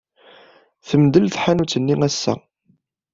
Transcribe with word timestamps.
Temdel 0.87 1.25
tḥanut-nni 1.29 1.95
ass-a. 2.07 2.33